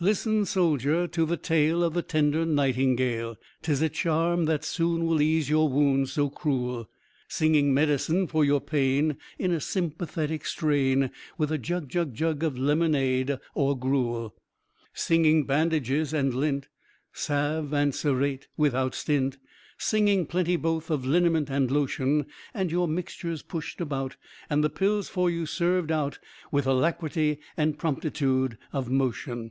Listen, 0.00 0.44
soldier, 0.44 1.08
to 1.08 1.26
the 1.26 1.36
tale 1.36 1.82
of 1.82 1.92
the 1.92 2.02
tender 2.02 2.46
nightingale, 2.46 3.36
'Tis 3.62 3.82
a 3.82 3.88
charm 3.88 4.44
that 4.44 4.64
soon 4.64 5.06
will 5.06 5.20
ease 5.20 5.50
your 5.50 5.68
wounds 5.68 6.12
so 6.12 6.30
cruel, 6.30 6.88
Singing 7.26 7.74
medicine 7.74 8.28
for 8.28 8.44
your 8.44 8.60
pain, 8.60 9.16
in 9.40 9.50
a 9.50 9.60
sympathetic 9.60 10.46
strain, 10.46 11.10
With 11.36 11.50
a 11.50 11.58
jug, 11.58 11.88
jug, 11.88 12.14
jug 12.14 12.44
of 12.44 12.56
lemonade 12.56 13.40
or 13.56 13.76
gruel. 13.76 14.36
Singing 14.94 15.42
bandages 15.46 16.12
and 16.12 16.32
lint; 16.32 16.68
salve 17.12 17.74
and 17.74 17.92
cerate 17.92 18.46
without 18.56 18.94
stint, 18.94 19.38
Singing 19.78 20.26
plenty 20.26 20.54
both 20.54 20.92
of 20.92 21.04
liniment 21.04 21.50
and 21.50 21.72
lotion, 21.72 22.26
And 22.54 22.70
your 22.70 22.86
mixtures 22.86 23.42
pushed 23.42 23.80
about, 23.80 24.14
and 24.48 24.62
the 24.62 24.70
pills 24.70 25.08
for 25.08 25.28
you 25.28 25.44
served 25.44 25.90
out 25.90 26.20
With 26.52 26.68
alacrity 26.68 27.40
and 27.56 27.78
promptitude 27.80 28.58
of 28.72 28.88
motion. 28.88 29.50